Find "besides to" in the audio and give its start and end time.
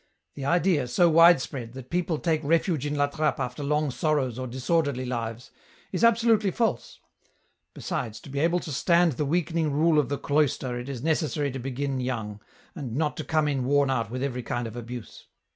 7.75-8.31